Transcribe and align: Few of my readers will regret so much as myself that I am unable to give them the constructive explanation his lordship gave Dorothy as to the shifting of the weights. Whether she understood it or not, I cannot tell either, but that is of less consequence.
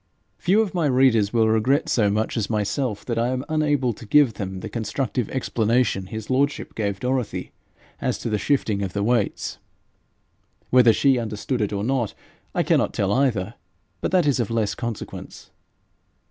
Few 0.39 0.59
of 0.63 0.73
my 0.73 0.87
readers 0.87 1.31
will 1.31 1.47
regret 1.47 1.87
so 1.87 2.09
much 2.09 2.35
as 2.35 2.49
myself 2.49 3.05
that 3.05 3.19
I 3.19 3.27
am 3.27 3.45
unable 3.47 3.93
to 3.93 4.05
give 4.07 4.33
them 4.33 4.61
the 4.61 4.67
constructive 4.67 5.29
explanation 5.29 6.07
his 6.07 6.27
lordship 6.27 6.73
gave 6.73 6.99
Dorothy 6.99 7.51
as 8.01 8.17
to 8.17 8.29
the 8.31 8.39
shifting 8.39 8.81
of 8.81 8.93
the 8.93 9.03
weights. 9.03 9.59
Whether 10.71 10.91
she 10.91 11.19
understood 11.19 11.61
it 11.61 11.71
or 11.71 11.83
not, 11.83 12.15
I 12.55 12.63
cannot 12.63 12.95
tell 12.95 13.13
either, 13.13 13.53
but 14.01 14.09
that 14.09 14.25
is 14.25 14.39
of 14.39 14.49
less 14.49 14.73
consequence. 14.73 15.51